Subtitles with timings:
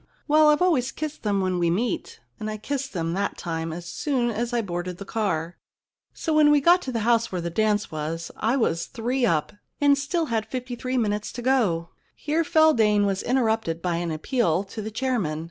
[0.27, 3.85] Well, I've always kissed them when we met, and I kissed them that time as
[3.85, 5.59] soon as I boarded the car.
[6.11, 8.31] So when 26 The Kiss Problem we got to the house where the dance was
[8.35, 13.21] I was three up and still had fifty three minutes to go.' Here Feldane was
[13.21, 15.39] interrupted by an appeal to the chairman.